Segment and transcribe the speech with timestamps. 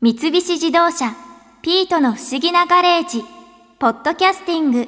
[0.00, 1.16] 三菱自動車
[1.60, 3.24] 「ピートの不思議なガレージ」
[3.80, 4.86] 「ポッドキャスティング」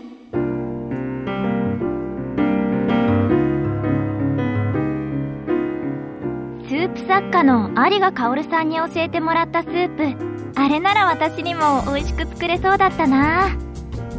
[6.69, 10.17] スープ作家の有賀薫さんに教えてもらったスープ
[10.55, 13.49] あれなら私にも美味しく作れそうだったな。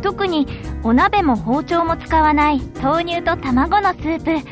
[0.02, 0.46] 特に
[0.84, 4.46] お鍋も包丁も使わない豆乳と卵のスープ。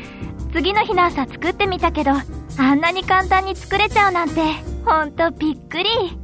[0.54, 4.40] 次の日の朝作ってみたけどあんなに簡単に作れちゃうなんて
[4.86, 6.19] ほんとびっくり。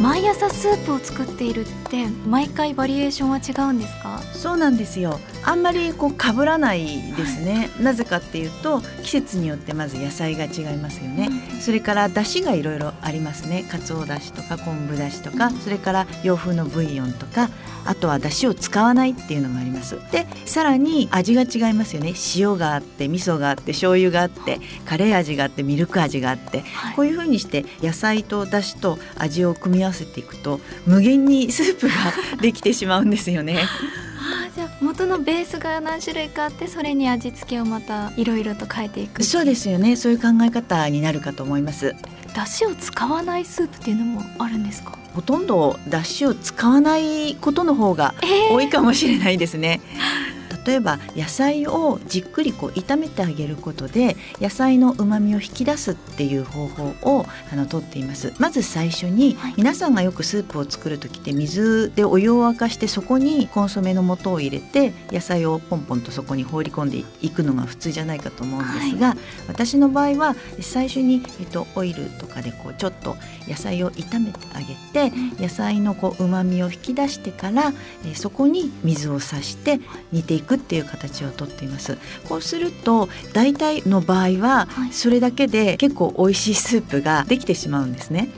[0.00, 4.20] 毎朝スープを作っているって毎回バリエーションは違うんですか？
[4.32, 5.18] そうなんですよ。
[5.44, 13.62] あんまりこう被らないですね、はい、なぜかっていうと季節によってまず野菜が違いますよね、うん、それから出汁がいろいろありますね。
[13.64, 17.48] かつおだしとか昆布だしとか、うん、それから洋風のブイヨンとか
[17.84, 19.96] あとは出汁を使わないっていうのがあります。
[20.12, 22.14] でさらに味が違いますよね。
[22.36, 31.94] 塩があって味噌があって醤油があってカレー味があってミルク味があって、はい、こういうふうにして野菜と出汁と味を組み合わせていくと無限に スープが
[32.40, 33.58] できてしまうんですよね。
[33.66, 39.96] あじゃあ元のベースが何種類かあってそれに味付けをまたいろいろと変えていくそうですよね。
[39.96, 41.94] そういう考え方になるかと思います。
[42.34, 44.98] 出汁を使わないスープっていうのもあるんですか？
[45.14, 48.14] ほとんど出汁を使わないことの方が
[48.50, 49.80] 多いかもしれないですね。
[49.94, 50.33] えー
[50.64, 58.32] 例えば野菜をじっくりこう炒めてあげることで野菜の旨味を引き出すっていう方法をあのとっています。
[58.38, 69.18] まず最初に、はい、皆さんがよくスープを作る時って水でお湯を沸かしてそこにコンソメの素を入れて野菜をポンポンとそこに放り込んでいくのが普通じゃないかと思うんですが、はい、
[69.48, 73.16] 私の場合は最初に、えっと、オイルとかでこうちょっと
[73.48, 74.74] 野菜を炒めてあげ
[75.10, 77.72] て、うん、野菜のこう旨味を引き出してから、
[78.06, 79.80] えそこに水をさして
[80.12, 81.98] 煮ていくっていう形をとっています。
[82.28, 88.28] こうすると大体の場合はそれだけで結構美味しいスープができてしまうんですね。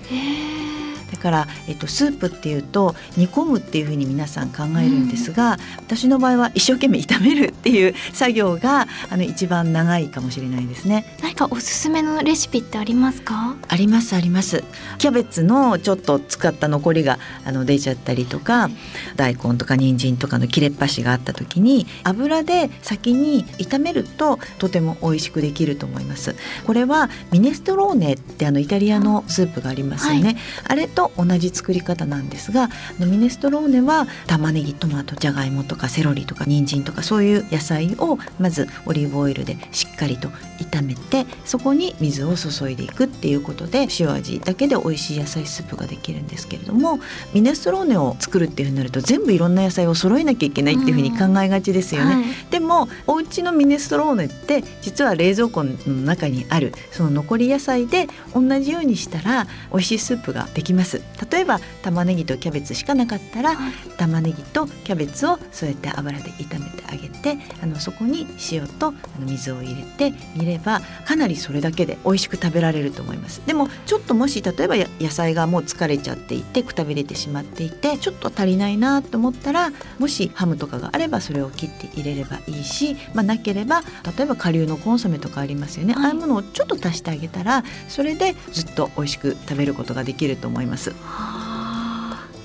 [1.10, 11.16] だから、えっと、スープっていうと煮込むっていうふうに皆さん考えるんですが、うん、私の場合は一生懸命炒めるっていう作業があの一番長いかもしれないですね。
[11.22, 13.56] 何かおすすめのレシピってありますか？
[13.68, 14.64] ありますあります。
[14.98, 18.72] キャベツのちょっと使った残りがあの出ちゃったりとか、はい、
[19.16, 26.34] 大根とか人参とかの切れっ端があった時に油で先に炒めるととても美味しくできると思います。
[26.66, 30.36] これはミネストローネってあのイタリアのスープがありますよね、はい、
[30.68, 46.98] あれと同じ作り方なんですがミネストローネは玉ねぎトマトじゃがいもとかセロリとか人参とかそういう野菜をまずオリーブオイルでしっかりと炒めてそこに水を注いでいくっていうことで塩味だけで美味しい野菜スープができるんですけれども
[47.34, 52.14] ミネストローネを作るっていうふうになると全部いろんな野菜を揃えなきゃいけないっていうふうに考えがちですよね。
[52.14, 55.72] はい、でもお家のミネストローネって実は冷蔵庫の
[56.04, 60.85] 中にあるその残り野菜で同じようにしたら美味しいスープができます。
[61.30, 73.42] 例えば玉ねぎとキャベツしかなかったら、はい、玉ねぎとキャベツをそうやって油で炒めてあげてあのそこに塩とあの水を入れて煮ればかなりそれだけで美味しく食べられると思います。
[73.46, 83.82] でもちょっともし例えば野菜がもう疲れちゃっていてくたびれてしまっていてちょっと足りないなと思ったらもしハムとかがあればそれを切って入れればいいし、まあ、なければ
[84.16, 90.75] 例えば顆粒のコンソメとかありますよね、はい、ああいうものをちょっと足してあげたらそれでずっと美味しく食べることができると思います。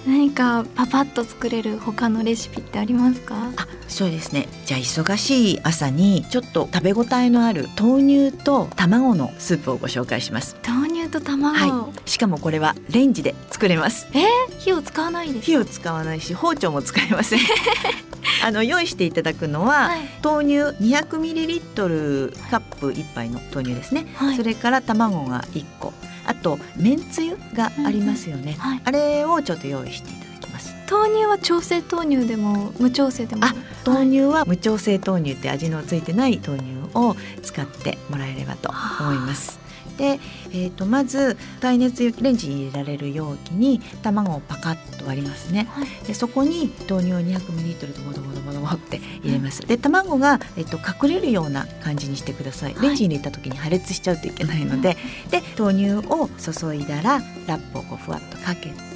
[0.08, 3.36] 何かパパッと作れる他のレシピってありますか？
[3.56, 4.48] あそうですね。
[4.66, 10.56] じゃあ忙しい朝にちょっと食べ応えのある豆乳と卵のスープをご紹介します。
[10.68, 14.08] 豆乳と卵、はい、しかもこれはレンジで作れます。
[14.14, 15.46] えー、火を使わないです？
[15.46, 17.40] 火を使わないし包丁も使えません。
[18.44, 20.54] あの用意していただくのは、はい、豆乳
[20.84, 25.94] 200ミリリットルカップ1杯の豆乳ですね、はい、それから卵が1個
[26.32, 30.74] あとめんつゆがありますよね、うんはい、あれをちょっと用意していただきます。
[30.90, 33.46] 豆乳は調整豆乳でも無調整でも？
[33.46, 33.54] あ
[33.86, 36.66] 豆乳は無調整豆乳って味のついてない豆乳
[36.96, 39.61] を使ってもらえればと思います
[40.02, 40.20] で、
[40.50, 52.76] えー、とまず耐熱レンジに入れられる容器に卵をパカッと割りますね、はい、でそこに豆乳を 200ml とボドボドボドボって入れます、で卵が、えー、と隠れるような感じにしてください。
[52.82, 54.98] レンジに入れた時に破裂しちゃうといけないので、はい、
[55.30, 58.91] で豆乳を注いだらラップをこうふわっとかけて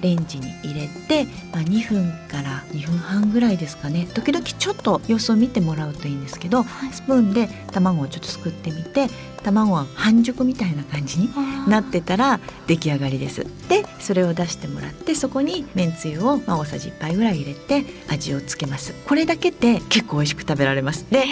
[0.00, 4.08] レンジに入れて、まあ、2分から2分半ぐらいですかね。
[4.14, 9.08] 時々ちょっと様子を見てもらうといいんですけど、はい、スプーンで卵をちょっとすくってみて
[9.42, 11.30] 卵は半熟みたいな感じに
[11.68, 13.46] なってたら出来上がりです。
[13.68, 18.94] でそれを出してもらってそこにめんつゆを、まあ、大さじ1杯ぐらい入れて味をつけます。
[19.06, 21.06] これだけで結構美味しく食べられます。
[21.10, 21.24] で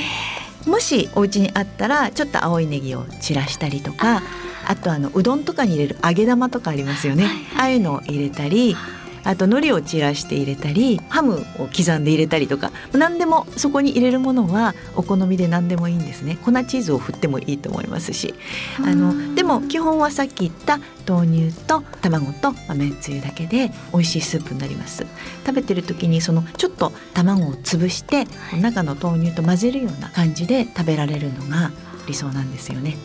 [0.66, 4.22] もしお家にあったらちょっと青いネギを散らしたりとか
[4.66, 8.76] あとあのうどんとかに入れる揚げ玉とかありますよね、ああいうのを入れたり
[9.24, 16.38] あと海苔を散らして入れたりハムを刻んで入れたりとか何でもそこに入れるものはお好みで何でもいいんですね。
[16.42, 18.34] 粉チーズを振ってもいいと思いますし。
[18.78, 25.06] あのでも基本はさっき言った豆乳と卵とめんつゆだけで美味しいスープになります。
[25.46, 28.26] 食べてる時にそのちょっと卵を潰して
[28.60, 31.70] 中の豆乳と混ぜるような感じで食べられるのが
[32.06, 32.96] 理想なんですよね。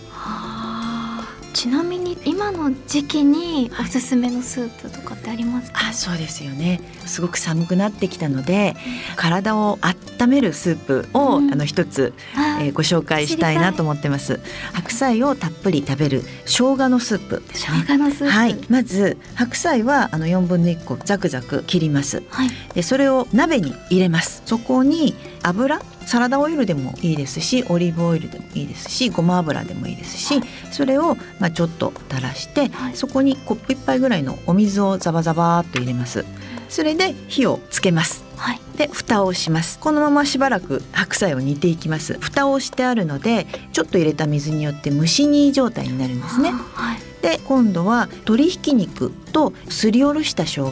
[1.56, 6.82] ちなみに今の時期におすすめのスープとかってありますか、あそうですよね。
[7.06, 8.76] すごく寒くなってきたので、
[9.16, 12.14] 体を温めるスープを、うん、あの一つ、
[12.60, 14.42] えー、ご紹介したいなと思ってます。
[14.74, 17.42] 白菜をたっぷり食べる生姜のスープ。
[17.54, 18.32] 生姜のスープ。
[18.32, 18.60] はい。
[18.70, 24.44] まず白菜はあの4分の1個ザクザク切ります、はい、でそれを鍋に入れます。
[24.46, 36.26] そこに油サラダオイルでもいいですしオリーブオイルでもいいですしごま油でもいいですし、はい、それをまあちょっと垂らして、はい、そこにコップ1杯ぐらいのお水をザバザバっと入れます。
[36.70, 39.80] それで火をつけます、はい、で蓋をします。
[39.80, 42.18] このまましばらく白菜を煮ていきます。
[42.20, 50.72] 蓋をしてあるのでちょっと入れた水によって蒸し煮状態になるんですね、はいで今度は鶏ひき肉とすりおろした生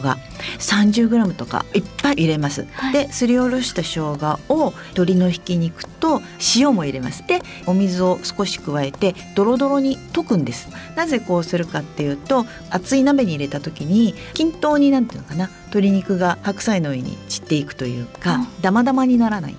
[0.60, 6.22] 30g とかいっぱい入れます、はい、ですりおろした生姜を鶏のひき肉と
[6.56, 7.26] 塩も入れます。
[7.26, 10.68] でお水を少し加えてドロドロに溶くんです。
[10.94, 19.56] なぜこうするかっていうと熱い鍋に入れた時に均等になんていうのかな鶏肉が白菜の上に散っていくというかダマダマにならない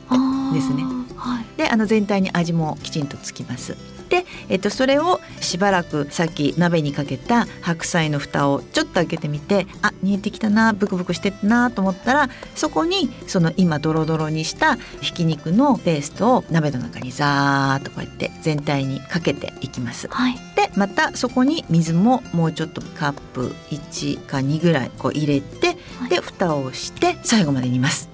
[0.53, 0.83] ですね、
[1.18, 20.07] はい、であの全体に味もきちんとつきますで、えっと、それをしばらくさっき鍋にかけた白菜の蓋をちょっと開けてみてあ煮えてきたなブクブクしてたなと思ったらそこにその今ドロドロにしたひき肉のペーストを鍋の中にザーッとこうやって全体にかけていきます。
[20.10, 25.64] はい、でまたそこに水ももうちょっとカップ1か2ぐらいこう入れて、はい、
[26.09, 28.09] で蓋をして最後まで煮ます。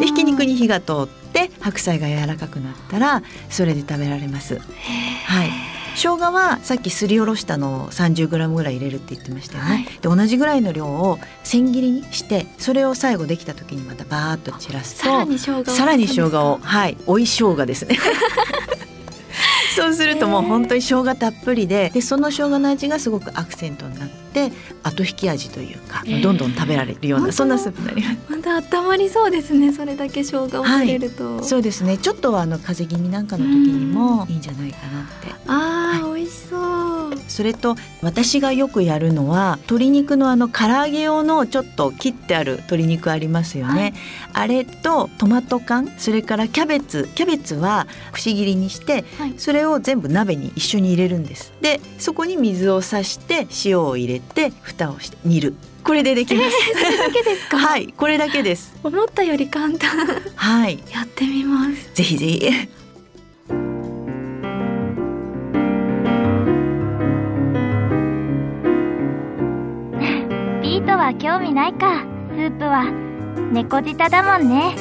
[0.00, 4.58] でひき肉に火が通って白菜が柔らかくなったらそれで食べられます。
[4.58, 5.74] はい。
[5.94, 16.96] 生姜はさっきすりおろしたのを 30g ぐらい入れるって言ってましたよね、はい、で同じぐらいの量を千切りにしてそれを最後できた時にまたバーッと散らすとさらに生姜をさらに生姜をはい。
[17.06, 17.98] 追い生姜ですね。
[19.76, 24.23] そうするともう本当に生姜たっぷりででその生姜の味がすごくアクセントになって
[24.82, 28.18] 後引き味というか、どんどん食べられるようなそんなスープになります。
[28.30, 31.98] また温まりそうですねそれだけ生姜を入れると、はい、そうですね。
[31.98, 35.34] ちょっとはあの風邪気味なんかの時にもいいんじゃないかなって。
[35.46, 35.73] あー、はい、美味し
[37.34, 43.94] それと私がよくやるのは鶏肉のあの唐揚げ用のちょっと切ってある鶏肉ありますよね、はい、
[44.34, 56.46] あれとトマト缶それからキャベツキャベツはくし切りにして、はい、それを全部鍋に一緒に入れるんですでそこに水をさして塩を入れて蓋をして煮るこれでできます。
[56.46, 57.58] えー、それだけですか？
[57.58, 58.74] はい、これだけです。
[58.82, 59.90] 思ったより簡単。
[60.34, 61.90] はい、やってみます。
[61.92, 62.50] ぜひぜひ。
[71.04, 72.02] は興味ないか。
[72.30, 72.90] スープは
[73.52, 74.74] 猫舌だもんね。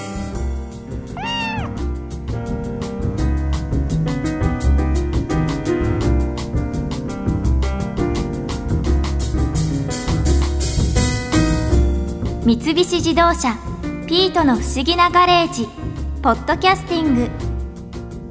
[12.45, 13.57] 三菱自動車
[14.07, 15.67] ピートの不思議なガレージ
[16.21, 17.29] ポッドキャスティング。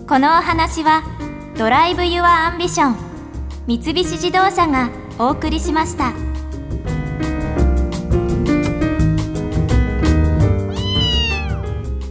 [0.08, 1.02] このお話は
[1.58, 2.96] Drive your Ambition
[3.66, 4.88] 三菱自動車が
[5.18, 6.31] お送りしました。